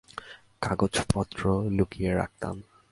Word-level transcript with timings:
কাগজপত্র 0.61 1.41
লুকিয়ে 1.77 2.11
রাখতাম। 2.13 2.55